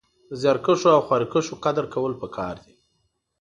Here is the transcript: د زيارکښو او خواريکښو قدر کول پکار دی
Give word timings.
د 0.29 0.31
زيارکښو 0.41 0.89
او 0.95 1.01
خواريکښو 1.07 1.61
قدر 1.65 1.85
کول 1.93 2.13
پکار 2.21 2.55
دی 2.65 2.75